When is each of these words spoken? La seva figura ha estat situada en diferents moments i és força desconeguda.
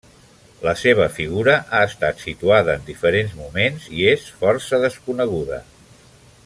La 0.67 0.71
seva 0.83 1.03
figura 1.17 1.57
ha 1.75 1.81
estat 1.89 2.23
situada 2.25 2.75
en 2.79 2.89
diferents 2.89 3.37
moments 3.43 3.87
i 3.99 4.09
és 4.15 4.27
força 4.41 4.81
desconeguda. 4.89 5.63